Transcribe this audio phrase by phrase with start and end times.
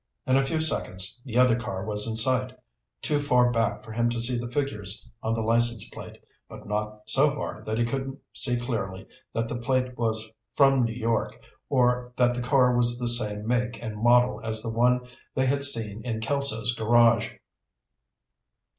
[0.25, 2.57] In a few seconds the other car was in sight,
[3.03, 7.03] too far back for him to see the figures on the license plate, but not
[7.05, 12.13] so far that he couldn't see clearly that the plate was from New York, or
[12.17, 15.01] that the car was the same make and model as the one
[15.35, 17.29] they had seen in Kelso's garage.